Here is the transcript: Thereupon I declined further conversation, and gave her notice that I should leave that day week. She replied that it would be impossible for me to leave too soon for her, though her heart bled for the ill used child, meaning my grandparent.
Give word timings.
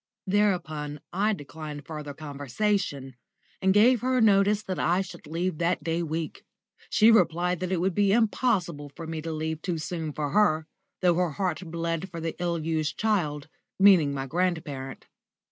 Thereupon 0.25 0.99
I 1.13 1.33
declined 1.33 1.85
further 1.85 2.15
conversation, 2.15 3.15
and 3.61 3.71
gave 3.71 4.01
her 4.01 4.19
notice 4.19 4.63
that 4.63 4.79
I 4.79 5.01
should 5.01 5.27
leave 5.27 5.59
that 5.59 5.83
day 5.83 6.01
week. 6.01 6.43
She 6.89 7.11
replied 7.11 7.59
that 7.59 7.71
it 7.71 7.79
would 7.79 7.93
be 7.93 8.11
impossible 8.11 8.91
for 8.95 9.05
me 9.05 9.21
to 9.21 9.31
leave 9.31 9.61
too 9.61 9.77
soon 9.77 10.11
for 10.11 10.31
her, 10.31 10.65
though 11.03 11.13
her 11.13 11.33
heart 11.33 11.59
bled 11.69 12.09
for 12.09 12.19
the 12.19 12.35
ill 12.39 12.57
used 12.57 12.97
child, 12.97 13.47
meaning 13.77 14.11
my 14.11 14.25
grandparent. 14.25 15.05